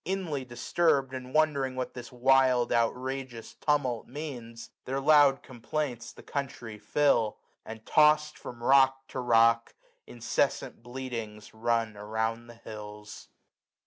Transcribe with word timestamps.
Inly 0.03 0.45
disturbed, 0.45 1.13
and 1.13 1.31
wondering 1.31 1.75
what 1.75 1.93
this 1.93 2.11
wild 2.11 2.69
390 2.69 2.75
Outrageous 2.97 3.53
tumult 3.53 4.07
means, 4.07 4.71
their 4.85 4.99
loud 4.99 5.43
complaints 5.43 6.11
The 6.11 6.23
country 6.23 6.79
fill; 6.79 7.37
and, 7.63 7.85
toss*d 7.85 8.35
from 8.39 8.63
rock 8.63 9.07
to 9.09 9.19
rock. 9.19 9.75
Incessant 10.07 10.81
bleatings 10.81 11.53
run 11.53 11.95
around 11.95 12.47
the 12.47 12.55
hills. 12.55 13.27